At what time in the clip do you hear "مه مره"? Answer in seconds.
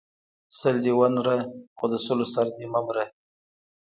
2.73-3.05